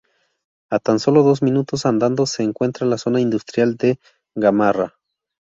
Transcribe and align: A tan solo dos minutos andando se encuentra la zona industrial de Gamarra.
A 0.71 0.79
tan 0.79 0.97
solo 0.97 1.21
dos 1.21 1.43
minutos 1.43 1.85
andando 1.85 2.25
se 2.25 2.41
encuentra 2.41 2.87
la 2.87 2.97
zona 2.97 3.21
industrial 3.21 3.77
de 3.77 3.99
Gamarra. 4.33 4.95